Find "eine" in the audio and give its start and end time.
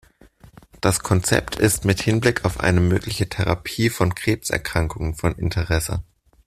2.59-2.79